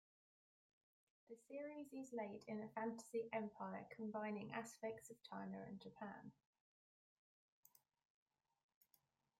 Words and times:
The 1.29 1.35
series 1.47 1.93
is 1.93 2.11
laid 2.11 2.41
in 2.47 2.63
a 2.63 2.67
fantasy 2.69 3.29
empire 3.33 3.85
combining 3.95 4.51
aspects 4.51 5.11
of 5.11 5.21
China 5.21 5.63
and 5.67 5.79
Japan. 5.79 6.31